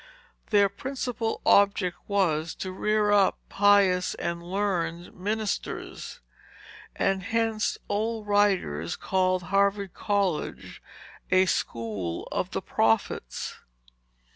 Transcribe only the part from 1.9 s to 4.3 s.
was, to rear up pious